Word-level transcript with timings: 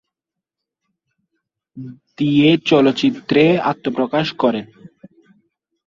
দিয়ে 2.17 2.49
চলচ্চিত্রে 2.65 3.43
আত্মপ্রকাশ 3.71 4.27
করেন। 4.33 4.65